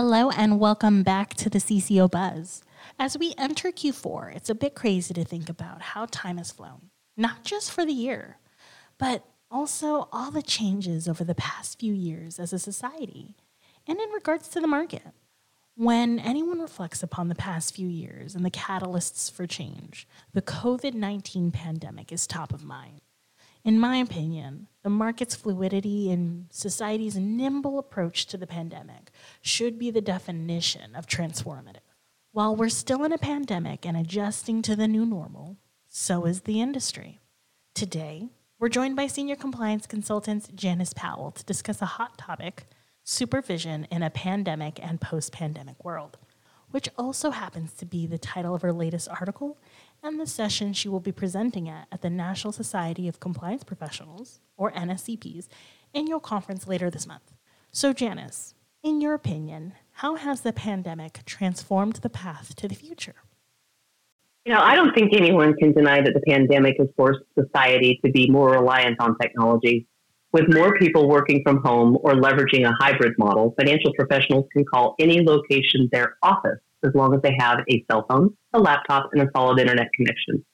Hello, 0.00 0.30
and 0.30 0.60
welcome 0.60 1.02
back 1.02 1.34
to 1.34 1.50
the 1.50 1.58
CCO 1.58 2.08
Buzz. 2.08 2.62
As 3.00 3.18
we 3.18 3.34
enter 3.36 3.72
Q4, 3.72 4.32
it's 4.32 4.48
a 4.48 4.54
bit 4.54 4.76
crazy 4.76 5.12
to 5.12 5.24
think 5.24 5.48
about 5.48 5.82
how 5.82 6.06
time 6.06 6.36
has 6.36 6.52
flown, 6.52 6.90
not 7.16 7.42
just 7.42 7.72
for 7.72 7.84
the 7.84 7.92
year, 7.92 8.38
but 8.96 9.24
also 9.50 10.08
all 10.12 10.30
the 10.30 10.40
changes 10.40 11.08
over 11.08 11.24
the 11.24 11.34
past 11.34 11.80
few 11.80 11.92
years 11.92 12.38
as 12.38 12.52
a 12.52 12.60
society 12.60 13.34
and 13.88 13.98
in 13.98 14.08
regards 14.10 14.46
to 14.50 14.60
the 14.60 14.68
market. 14.68 15.02
When 15.74 16.20
anyone 16.20 16.60
reflects 16.60 17.02
upon 17.02 17.26
the 17.26 17.34
past 17.34 17.74
few 17.74 17.88
years 17.88 18.36
and 18.36 18.44
the 18.44 18.52
catalysts 18.52 19.28
for 19.28 19.48
change, 19.48 20.06
the 20.32 20.42
COVID 20.42 20.94
19 20.94 21.50
pandemic 21.50 22.12
is 22.12 22.24
top 22.28 22.52
of 22.52 22.62
mind. 22.62 23.00
In 23.68 23.78
my 23.78 23.98
opinion, 23.98 24.66
the 24.82 24.88
market's 24.88 25.34
fluidity 25.34 26.10
and 26.10 26.46
society's 26.50 27.16
nimble 27.16 27.78
approach 27.78 28.24
to 28.28 28.38
the 28.38 28.46
pandemic 28.46 29.10
should 29.42 29.78
be 29.78 29.90
the 29.90 30.00
definition 30.00 30.96
of 30.96 31.06
transformative. 31.06 31.84
While 32.32 32.56
we're 32.56 32.70
still 32.70 33.04
in 33.04 33.12
a 33.12 33.18
pandemic 33.18 33.84
and 33.84 33.94
adjusting 33.94 34.62
to 34.62 34.74
the 34.74 34.88
new 34.88 35.04
normal, 35.04 35.58
so 35.86 36.24
is 36.24 36.40
the 36.40 36.62
industry. 36.62 37.20
Today, 37.74 38.30
we're 38.58 38.70
joined 38.70 38.96
by 38.96 39.06
senior 39.06 39.36
compliance 39.36 39.86
consultant 39.86 40.56
Janice 40.56 40.94
Powell 40.94 41.30
to 41.32 41.44
discuss 41.44 41.82
a 41.82 41.96
hot 42.00 42.16
topic 42.16 42.68
supervision 43.04 43.86
in 43.90 44.02
a 44.02 44.08
pandemic 44.08 44.82
and 44.82 44.98
post 44.98 45.30
pandemic 45.30 45.84
world, 45.84 46.16
which 46.70 46.88
also 46.96 47.30
happens 47.30 47.72
to 47.74 47.86
be 47.86 48.06
the 48.06 48.18
title 48.18 48.54
of 48.54 48.62
her 48.62 48.72
latest 48.72 49.08
article 49.08 49.58
and 50.02 50.20
the 50.20 50.26
session 50.26 50.72
she 50.72 50.88
will 50.88 51.00
be 51.00 51.12
presenting 51.12 51.68
at 51.68 51.86
at 51.90 52.02
the 52.02 52.10
National 52.10 52.52
Society 52.52 53.08
of 53.08 53.20
Compliance 53.20 53.64
Professionals, 53.64 54.40
or 54.56 54.70
NSCP's, 54.72 55.48
annual 55.94 56.20
conference 56.20 56.66
later 56.66 56.90
this 56.90 57.06
month. 57.06 57.32
So, 57.70 57.92
Janice, 57.92 58.54
in 58.82 59.00
your 59.00 59.14
opinion, 59.14 59.74
how 59.92 60.14
has 60.16 60.42
the 60.42 60.52
pandemic 60.52 61.24
transformed 61.24 61.96
the 61.96 62.10
path 62.10 62.54
to 62.56 62.68
the 62.68 62.74
future? 62.74 63.16
You 64.44 64.54
know, 64.54 64.60
I 64.60 64.76
don't 64.76 64.94
think 64.94 65.12
anyone 65.12 65.54
can 65.56 65.72
deny 65.72 66.00
that 66.00 66.14
the 66.14 66.20
pandemic 66.20 66.76
has 66.78 66.88
forced 66.96 67.20
society 67.38 68.00
to 68.04 68.10
be 68.10 68.30
more 68.30 68.50
reliant 68.52 69.00
on 69.00 69.18
technology. 69.18 69.86
With 70.32 70.52
more 70.52 70.76
people 70.78 71.08
working 71.08 71.42
from 71.42 71.62
home 71.62 71.96
or 72.02 72.12
leveraging 72.12 72.68
a 72.68 72.74
hybrid 72.78 73.14
model, 73.18 73.54
financial 73.58 73.94
professionals 73.94 74.46
can 74.52 74.64
call 74.64 74.94
any 74.98 75.22
location 75.22 75.88
their 75.90 76.16
office 76.22 76.58
as 76.84 76.92
long 76.94 77.14
as 77.14 77.22
they 77.22 77.34
have 77.38 77.60
a 77.70 77.84
cell 77.90 78.04
phone, 78.08 78.36
a 78.52 78.58
laptop, 78.58 79.08
and 79.12 79.22
a 79.22 79.30
solid 79.34 79.58
internet 79.58 79.88
connection. 79.94 80.44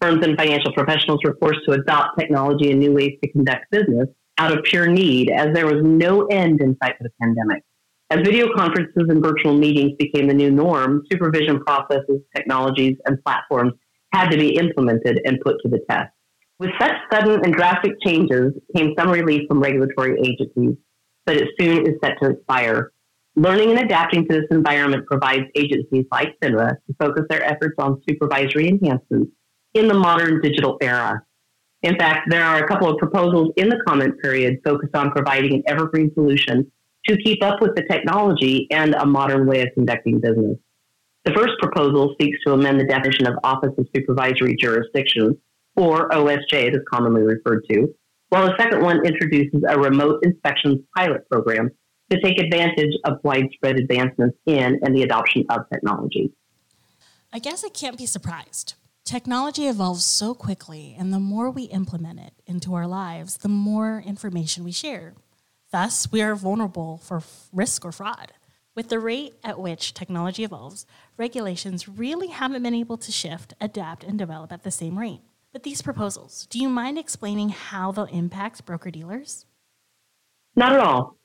Firms 0.00 0.24
and 0.24 0.36
financial 0.38 0.72
professionals 0.72 1.20
were 1.22 1.36
forced 1.40 1.60
to 1.66 1.72
adopt 1.72 2.18
technology 2.18 2.70
and 2.70 2.80
new 2.80 2.94
ways 2.94 3.18
to 3.22 3.30
conduct 3.30 3.70
business 3.70 4.08
out 4.38 4.56
of 4.56 4.64
pure 4.64 4.86
need 4.86 5.30
as 5.30 5.48
there 5.52 5.66
was 5.66 5.82
no 5.84 6.26
end 6.26 6.62
in 6.62 6.76
sight 6.82 6.96
for 6.96 7.04
the 7.04 7.10
pandemic. 7.20 7.62
As 8.10 8.20
video 8.20 8.48
conferences 8.56 9.04
and 9.08 9.22
virtual 9.22 9.54
meetings 9.54 9.92
became 9.98 10.28
the 10.28 10.34
new 10.34 10.50
norm, 10.50 11.02
supervision 11.12 11.60
processes, 11.64 12.22
technologies, 12.34 12.96
and 13.04 13.22
platforms 13.22 13.74
had 14.12 14.30
to 14.30 14.38
be 14.38 14.56
implemented 14.56 15.20
and 15.26 15.38
put 15.44 15.56
to 15.62 15.68
the 15.68 15.80
test. 15.90 16.10
With 16.58 16.70
such 16.80 16.92
sudden 17.12 17.40
and 17.44 17.54
drastic 17.54 17.92
changes 18.04 18.52
came 18.74 18.94
some 18.98 19.10
relief 19.10 19.42
from 19.46 19.60
regulatory 19.60 20.18
agencies, 20.20 20.76
but 21.24 21.36
it 21.36 21.48
soon 21.60 21.86
is 21.86 21.94
set 22.02 22.16
to 22.20 22.30
expire. 22.30 22.92
Learning 23.36 23.70
and 23.70 23.78
adapting 23.78 24.26
to 24.26 24.34
this 24.34 24.46
environment 24.50 25.06
provides 25.06 25.44
agencies 25.54 26.04
like 26.10 26.34
FINRA 26.42 26.70
to 26.70 26.96
focus 26.98 27.24
their 27.30 27.44
efforts 27.44 27.76
on 27.78 28.02
supervisory 28.08 28.68
enhancements 28.68 29.30
in 29.74 29.86
the 29.86 29.94
modern 29.94 30.40
digital 30.40 30.76
era. 30.82 31.22
In 31.82 31.96
fact, 31.96 32.28
there 32.28 32.42
are 32.42 32.64
a 32.64 32.66
couple 32.66 32.88
of 32.90 32.98
proposals 32.98 33.52
in 33.56 33.68
the 33.68 33.80
comment 33.86 34.20
period 34.20 34.58
focused 34.64 34.96
on 34.96 35.12
providing 35.12 35.54
an 35.54 35.62
evergreen 35.68 36.12
solution 36.14 36.72
to 37.06 37.16
keep 37.18 37.40
up 37.44 37.60
with 37.60 37.76
the 37.76 37.84
technology 37.88 38.66
and 38.72 38.96
a 38.96 39.06
modern 39.06 39.46
way 39.46 39.62
of 39.62 39.68
conducting 39.74 40.18
business. 40.18 40.58
The 41.24 41.32
first 41.34 41.52
proposal 41.62 42.16
seeks 42.20 42.38
to 42.44 42.54
amend 42.54 42.80
the 42.80 42.84
definition 42.84 43.28
of 43.28 43.34
Office 43.44 43.74
of 43.78 43.86
Supervisory 43.94 44.56
Jurisdiction, 44.56 45.38
or 45.78 46.08
OSJ, 46.08 46.52
it 46.52 46.74
is 46.74 46.82
commonly 46.92 47.22
referred 47.22 47.64
to, 47.70 47.94
while 48.30 48.46
the 48.46 48.54
second 48.58 48.82
one 48.82 49.06
introduces 49.06 49.62
a 49.68 49.78
remote 49.78 50.18
inspections 50.24 50.80
pilot 50.96 51.26
program 51.30 51.70
to 52.10 52.20
take 52.20 52.40
advantage 52.40 52.92
of 53.04 53.18
widespread 53.22 53.78
advancements 53.78 54.36
in 54.44 54.80
and 54.82 54.96
the 54.96 55.02
adoption 55.02 55.44
of 55.50 55.60
technology. 55.72 56.32
I 57.32 57.38
guess 57.38 57.64
I 57.64 57.68
can't 57.68 57.96
be 57.96 58.06
surprised. 58.06 58.74
Technology 59.04 59.68
evolves 59.68 60.04
so 60.04 60.34
quickly, 60.34 60.96
and 60.98 61.12
the 61.12 61.20
more 61.20 61.50
we 61.50 61.64
implement 61.64 62.18
it 62.18 62.32
into 62.46 62.74
our 62.74 62.86
lives, 62.86 63.38
the 63.38 63.48
more 63.48 64.02
information 64.04 64.64
we 64.64 64.72
share. 64.72 65.14
Thus, 65.70 66.10
we 66.10 66.22
are 66.22 66.34
vulnerable 66.34 66.98
for 66.98 67.22
risk 67.52 67.84
or 67.84 67.92
fraud. 67.92 68.32
With 68.74 68.88
the 68.88 68.98
rate 68.98 69.34
at 69.44 69.60
which 69.60 69.94
technology 69.94 70.44
evolves, 70.44 70.86
regulations 71.16 71.88
really 71.88 72.28
haven't 72.28 72.62
been 72.62 72.74
able 72.74 72.96
to 72.98 73.12
shift, 73.12 73.54
adapt, 73.60 74.02
and 74.02 74.18
develop 74.18 74.52
at 74.52 74.62
the 74.62 74.70
same 74.70 74.98
rate. 74.98 75.20
But 75.52 75.62
these 75.62 75.80
proposals, 75.80 76.46
do 76.50 76.58
you 76.58 76.68
mind 76.68 76.98
explaining 76.98 77.48
how 77.48 77.90
they'll 77.90 78.04
impact 78.04 78.66
broker 78.66 78.90
dealers? 78.90 79.46
Not 80.54 80.72
at 80.74 80.80
all. 80.80 81.16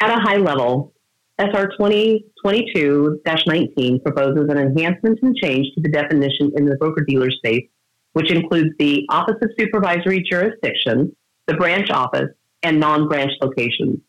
At 0.00 0.10
a 0.10 0.20
high 0.20 0.36
level, 0.36 0.92
SR 1.38 1.68
2022 1.78 3.20
19 3.24 4.00
proposes 4.00 4.48
an 4.48 4.58
enhancement 4.58 5.20
and 5.22 5.36
change 5.36 5.66
to 5.74 5.80
the 5.80 5.88
definition 5.88 6.50
in 6.56 6.66
the 6.66 6.76
broker 6.76 7.04
dealer 7.04 7.30
space, 7.30 7.66
which 8.14 8.32
includes 8.32 8.70
the 8.80 9.06
Office 9.10 9.36
of 9.42 9.50
Supervisory 9.58 10.24
Jurisdiction, 10.28 11.14
the 11.46 11.54
branch 11.54 11.90
office, 11.90 12.30
and 12.64 12.80
non 12.80 13.06
branch 13.06 13.30
locations. 13.40 14.00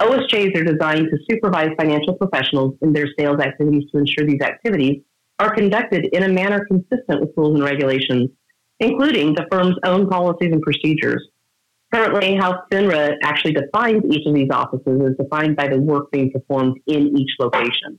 OSJs 0.00 0.56
are 0.56 0.64
designed 0.64 1.08
to 1.10 1.18
supervise 1.28 1.70
financial 1.76 2.14
professionals 2.14 2.76
in 2.82 2.92
their 2.92 3.08
sales 3.18 3.40
activities 3.40 3.90
to 3.90 3.98
ensure 3.98 4.24
these 4.24 4.42
activities 4.42 5.02
are 5.40 5.52
conducted 5.52 6.06
in 6.12 6.22
a 6.22 6.28
manner 6.28 6.64
consistent 6.66 7.20
with 7.20 7.30
rules 7.36 7.56
and 7.56 7.64
regulations, 7.64 8.30
including 8.80 9.34
the 9.34 9.46
firm's 9.50 9.76
own 9.84 10.08
policies 10.08 10.52
and 10.52 10.62
procedures. 10.62 11.26
Currently, 11.92 12.36
how 12.36 12.64
FINRA 12.70 13.16
actually 13.22 13.54
defines 13.54 14.02
each 14.10 14.26
of 14.26 14.34
these 14.34 14.50
offices 14.50 15.00
is 15.00 15.16
defined 15.16 15.56
by 15.56 15.68
the 15.68 15.78
work 15.78 16.10
being 16.10 16.30
performed 16.30 16.78
in 16.86 17.16
each 17.16 17.30
location. 17.40 17.98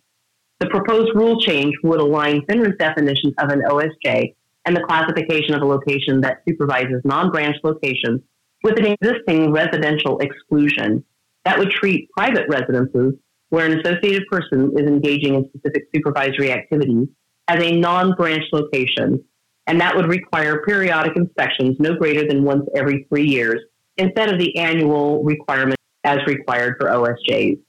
The 0.59 0.67
proposed 0.67 1.15
rule 1.15 1.39
change 1.39 1.73
would 1.83 1.99
align 1.99 2.41
FINRA's 2.41 2.77
definition 2.77 3.33
of 3.39 3.49
an 3.49 3.63
OSJ 3.67 4.35
and 4.65 4.75
the 4.75 4.83
classification 4.87 5.55
of 5.55 5.61
a 5.61 5.65
location 5.65 6.21
that 6.21 6.43
supervises 6.47 7.01
non 7.03 7.31
branch 7.31 7.55
locations 7.63 8.21
with 8.63 8.77
an 8.77 8.85
existing 8.85 9.51
residential 9.51 10.19
exclusion 10.19 11.03
that 11.45 11.57
would 11.57 11.71
treat 11.71 12.09
private 12.11 12.45
residences 12.49 13.13
where 13.49 13.65
an 13.65 13.79
associated 13.79 14.27
person 14.29 14.73
is 14.77 14.85
engaging 14.85 15.35
in 15.35 15.49
specific 15.49 15.87
supervisory 15.95 16.51
activities 16.51 17.07
as 17.47 17.63
a 17.63 17.71
non 17.71 18.13
branch 18.15 18.43
location, 18.51 19.23
and 19.69 19.79
that 19.79 19.95
would 19.95 20.07
require 20.07 20.63
periodic 20.65 21.15
inspections 21.15 21.77
no 21.79 21.95
greater 21.95 22.27
than 22.27 22.43
once 22.43 22.67
every 22.75 23.05
three 23.07 23.27
years 23.27 23.61
instead 23.97 24.33
of 24.33 24.39
the 24.39 24.57
annual 24.57 25.23
requirement 25.23 25.77
as 26.03 26.17
required 26.25 26.75
for 26.79 26.87
OSJs. 26.89 27.59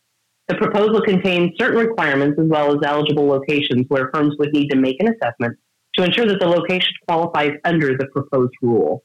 The 0.48 0.54
proposal 0.56 1.02
contains 1.02 1.50
certain 1.60 1.78
requirements 1.78 2.40
as 2.40 2.46
well 2.48 2.70
as 2.72 2.78
eligible 2.84 3.26
locations 3.26 3.84
where 3.88 4.10
firms 4.14 4.34
would 4.38 4.52
need 4.54 4.70
to 4.70 4.76
make 4.76 4.96
an 5.00 5.08
assessment 5.08 5.58
to 5.96 6.04
ensure 6.04 6.24
that 6.26 6.40
the 6.40 6.48
location 6.48 6.90
qualifies 7.06 7.52
under 7.64 7.98
the 7.98 8.06
proposed 8.06 8.54
rule. 8.62 9.04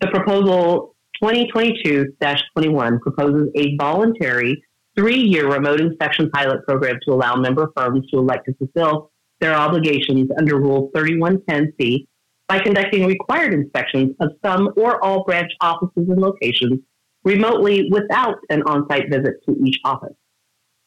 The 0.00 0.08
proposal 0.08 0.96
2022-21 1.22 3.00
proposes 3.00 3.50
a 3.56 3.76
voluntary 3.76 4.64
three-year 4.96 5.52
remote 5.52 5.82
inspection 5.82 6.30
pilot 6.30 6.64
program 6.66 6.98
to 7.06 7.12
allow 7.12 7.36
member 7.36 7.70
firms 7.76 8.08
to 8.10 8.18
elect 8.18 8.46
to 8.46 8.54
fulfill 8.54 9.10
their 9.40 9.54
obligations 9.54 10.30
under 10.38 10.56
Rule 10.56 10.90
3110C 10.96 12.06
by 12.52 12.58
conducting 12.58 13.06
required 13.06 13.54
inspections 13.54 14.14
of 14.20 14.28
some 14.44 14.68
or 14.76 15.02
all 15.02 15.24
branch 15.24 15.50
offices 15.62 16.06
and 16.06 16.20
locations 16.20 16.80
remotely 17.24 17.88
without 17.90 18.36
an 18.50 18.62
on 18.64 18.86
site 18.90 19.08
visit 19.10 19.36
to 19.48 19.56
each 19.64 19.78
office. 19.86 20.12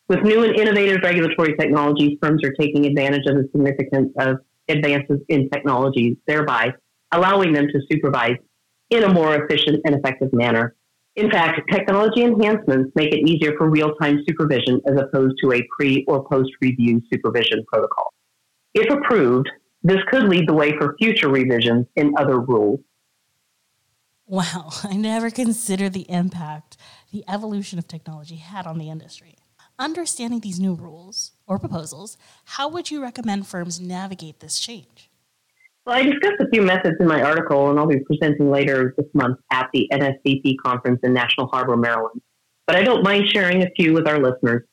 With 0.08 0.22
new 0.22 0.44
and 0.44 0.56
innovative 0.56 1.00
regulatory 1.02 1.56
technologies, 1.58 2.20
firms 2.22 2.44
are 2.44 2.54
taking 2.60 2.86
advantage 2.86 3.24
of 3.26 3.38
the 3.38 3.50
significance 3.52 4.14
of 4.20 4.38
advances 4.70 5.22
in 5.28 5.50
technology, 5.50 6.20
thereby 6.28 6.72
allowing 7.12 7.52
them 7.52 7.66
to 7.66 7.82
supervise 7.92 8.38
in 8.92 9.02
a 9.02 9.12
more 9.12 9.34
efficient 9.34 9.82
and 9.86 9.96
effective 9.96 10.32
manner. 10.34 10.76
In 11.16 11.32
fact, 11.32 11.62
technology 11.72 12.22
enhancements 12.22 12.92
make 12.94 13.12
it 13.12 13.28
easier 13.28 13.54
for 13.58 13.72
real 13.72 13.96
time 13.96 14.20
supervision 14.30 14.82
as 14.86 15.02
opposed 15.02 15.38
to 15.44 15.54
a 15.54 15.68
pre 15.76 16.06
or 16.08 16.30
post 16.30 16.52
review 16.62 17.02
supervision 17.12 17.66
protocol. 17.68 18.14
If 18.76 18.88
approved, 18.94 19.50
this 19.86 20.00
could 20.10 20.24
lead 20.24 20.50
the 20.50 20.54
way 20.54 20.76
for 20.76 20.96
future 20.98 21.30
revisions 21.30 21.86
in 21.96 22.16
other 22.18 22.40
rules. 22.40 22.80
Wow, 24.26 24.72
I 24.84 24.96
never 24.98 25.30
considered 25.30 25.94
the 25.94 26.10
impact 26.10 26.76
the 27.12 27.24
evolution 27.30 27.78
of 27.78 27.88
technology 27.88 28.38
had 28.38 28.66
on 28.66 28.80
the 28.80 28.90
industry. 28.90 29.36
Understanding 29.78 30.40
these 30.40 30.60
new 30.60 30.74
rules 30.74 31.34
or 31.46 31.60
proposals, 31.60 32.18
how 32.46 32.68
would 32.68 32.90
you 32.90 33.00
recommend 33.00 33.46
firms 33.46 33.80
navigate 33.80 34.40
this 34.40 34.60
change? 34.60 35.12
Well, 35.86 35.96
I 35.96 36.02
discussed 36.02 36.42
a 36.42 36.50
few 36.50 36.64
methods 36.64 36.96
in 37.00 37.08
my 37.08 37.22
article, 37.22 37.70
and 37.70 37.78
I'll 37.78 37.86
be 37.86 38.00
presenting 38.00 38.50
later 38.50 38.96
this 38.98 39.06
month 39.14 39.38
at 39.52 39.70
the 39.72 39.88
NSCP 39.94 40.56
conference 40.66 41.02
in 41.04 41.14
National 41.14 41.46
Harbor, 41.48 41.78
Maryland. 41.78 42.24
But 42.66 42.76
I 42.76 42.82
don't 42.82 43.04
mind 43.04 43.28
sharing 43.28 43.62
a 43.62 43.70
few 43.76 43.94
with 43.94 44.08
our 44.08 44.18
listeners. 44.18 44.64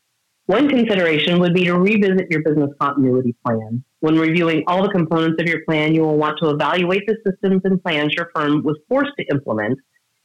One 0.47 0.71
consideration 0.71 1.39
would 1.41 1.53
be 1.53 1.65
to 1.65 1.75
revisit 1.75 2.31
your 2.31 2.43
business 2.43 2.71
continuity 2.81 3.37
plan. 3.45 3.85
When 4.03 4.19
reviewing 4.19 4.65
all 4.67 4.83
the 4.83 4.89
components 4.89 5.41
of 5.41 5.49
your 5.49 5.65
plan, 5.65 5.95
you 5.95 6.03
will 6.03 6.19
want 6.19 6.37
to 6.43 6.51
evaluate 6.51 7.07
the 7.07 7.17
systems 7.25 7.61
and 7.63 7.81
plans 7.81 8.13
your 8.15 8.31
firm 8.35 8.65
was 8.65 8.77
forced 8.89 9.13
to 9.17 9.25
implement 9.31 9.79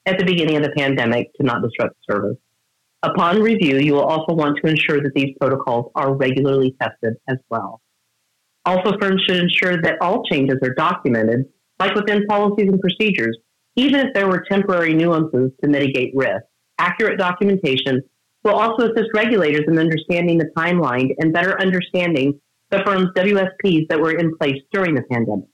at 0.07 0.17
the 0.17 0.25
beginning 0.25 0.57
of 0.57 0.63
the 0.63 0.71
pandemic 0.71 1.31
to 1.35 1.43
not 1.43 1.61
disrupt 1.61 1.95
service. 2.09 2.37
Upon 3.03 3.39
review, 3.39 3.77
you 3.77 3.93
will 3.93 4.03
also 4.03 4.33
want 4.33 4.57
to 4.57 4.67
ensure 4.67 4.99
that 5.03 5.13
these 5.13 5.35
protocols 5.39 5.91
are 5.93 6.15
regularly 6.15 6.75
tested 6.81 7.17
as 7.29 7.37
well. 7.51 7.79
Also, 8.65 8.97
firms 8.99 9.21
should 9.27 9.37
ensure 9.37 9.79
that 9.83 10.01
all 10.01 10.23
changes 10.23 10.57
are 10.63 10.73
documented, 10.73 11.45
like 11.79 11.93
within 11.93 12.25
policies 12.25 12.69
and 12.69 12.81
procedures, 12.81 13.37
even 13.75 14.07
if 14.07 14.11
there 14.15 14.27
were 14.27 14.43
temporary 14.49 14.95
nuances 14.95 15.51
to 15.63 15.69
mitigate 15.69 16.13
risk. 16.15 16.45
Accurate 16.79 17.19
documentation 17.19 18.01
will 18.43 18.55
also 18.55 18.91
assist 18.91 19.09
regulators 19.13 19.65
in 19.67 19.77
understanding 19.77 20.39
the 20.39 20.49
timeline 20.57 21.11
and 21.19 21.31
better 21.31 21.61
understanding 21.61 22.41
the 22.71 22.79
firm's 22.85 23.09
WSPs 23.15 23.87
that 23.89 23.99
were 23.99 24.11
in 24.11 24.35
place 24.37 24.61
during 24.71 24.95
the 24.95 25.03
pandemic. 25.03 25.47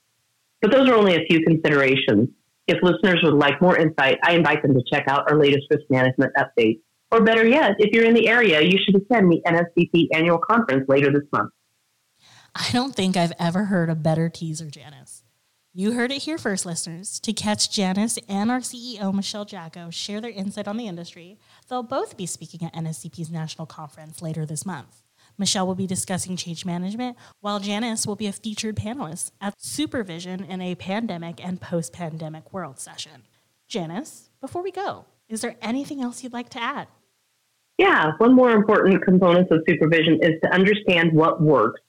But 0.60 0.72
those 0.72 0.88
are 0.88 0.94
only 0.94 1.14
a 1.14 1.24
few 1.26 1.44
considerations. 1.44 2.28
If 2.66 2.82
listeners 2.82 3.20
would 3.22 3.34
like 3.34 3.60
more 3.60 3.76
insight, 3.76 4.18
I 4.24 4.32
invite 4.32 4.62
them 4.62 4.74
to 4.74 4.82
check 4.90 5.04
out 5.08 5.30
our 5.30 5.38
latest 5.38 5.66
risk 5.70 5.84
management 5.90 6.32
update. 6.36 6.80
Or 7.10 7.22
better 7.22 7.46
yet, 7.46 7.72
if 7.78 7.92
you're 7.92 8.04
in 8.04 8.14
the 8.14 8.28
area, 8.28 8.60
you 8.62 8.78
should 8.84 8.96
attend 8.96 9.30
the 9.30 9.42
NSCP 9.46 10.08
annual 10.14 10.38
conference 10.38 10.86
later 10.88 11.12
this 11.12 11.28
month. 11.32 11.52
I 12.54 12.70
don't 12.72 12.94
think 12.94 13.16
I've 13.16 13.32
ever 13.38 13.64
heard 13.64 13.90
a 13.90 13.94
better 13.94 14.28
teaser, 14.28 14.70
Janice. 14.70 15.22
You 15.74 15.92
heard 15.92 16.12
it 16.12 16.22
here 16.22 16.38
first, 16.38 16.64
listeners. 16.64 17.20
To 17.20 17.32
catch 17.32 17.70
Janice 17.70 18.18
and 18.28 18.50
our 18.50 18.60
CEO, 18.60 19.12
Michelle 19.12 19.44
Jacko, 19.44 19.90
share 19.90 20.20
their 20.20 20.30
insight 20.30 20.68
on 20.68 20.76
the 20.76 20.86
industry, 20.86 21.36
they'll 21.68 21.82
both 21.82 22.16
be 22.16 22.26
speaking 22.26 22.64
at 22.64 22.74
NSCP's 22.74 23.30
national 23.30 23.66
conference 23.66 24.22
later 24.22 24.46
this 24.46 24.64
month. 24.64 25.03
Michelle 25.36 25.66
will 25.66 25.74
be 25.74 25.86
discussing 25.86 26.36
change 26.36 26.64
management, 26.64 27.16
while 27.40 27.60
Janice 27.60 28.06
will 28.06 28.16
be 28.16 28.26
a 28.26 28.32
featured 28.32 28.76
panelist 28.76 29.32
at 29.40 29.60
Supervision 29.60 30.44
in 30.44 30.60
a 30.60 30.74
Pandemic 30.74 31.44
and 31.44 31.60
Post 31.60 31.92
Pandemic 31.92 32.52
World 32.52 32.78
session. 32.78 33.22
Janice, 33.66 34.30
before 34.40 34.62
we 34.62 34.70
go, 34.70 35.06
is 35.28 35.40
there 35.40 35.56
anything 35.60 36.00
else 36.02 36.22
you'd 36.22 36.32
like 36.32 36.50
to 36.50 36.62
add? 36.62 36.86
Yeah, 37.78 38.12
one 38.18 38.34
more 38.34 38.50
important 38.50 39.02
component 39.02 39.50
of 39.50 39.64
supervision 39.68 40.20
is 40.22 40.34
to 40.44 40.54
understand 40.54 41.12
what 41.12 41.42
works, 41.42 41.80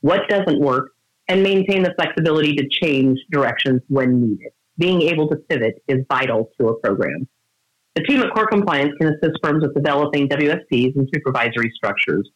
what 0.00 0.28
doesn't 0.28 0.58
work, 0.58 0.92
and 1.28 1.42
maintain 1.42 1.82
the 1.82 1.92
flexibility 1.96 2.54
to 2.54 2.68
change 2.68 3.18
directions 3.30 3.82
when 3.88 4.20
needed. 4.20 4.52
Being 4.78 5.02
able 5.02 5.28
to 5.28 5.36
pivot 5.36 5.82
is 5.88 6.04
vital 6.08 6.50
to 6.58 6.68
a 6.68 6.80
program. 6.80 7.28
The 7.94 8.02
team 8.02 8.22
at 8.22 8.34
Core 8.34 8.46
Compliance 8.46 8.92
can 9.00 9.08
assist 9.14 9.38
firms 9.42 9.62
with 9.62 9.74
developing 9.74 10.28
WSPs 10.28 10.96
and 10.96 11.08
supervisory 11.14 11.70
structures. 11.76 12.28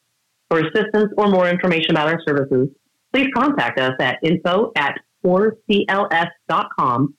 For 0.49 0.61
assistance 0.61 1.13
or 1.17 1.29
more 1.29 1.49
information 1.49 1.91
about 1.91 2.09
our 2.09 2.21
services, 2.27 2.69
please 3.13 3.29
contact 3.35 3.79
us 3.79 3.93
at 4.01 4.19
info 4.23 4.73
at 4.77 4.95
corecls.com 5.25 7.15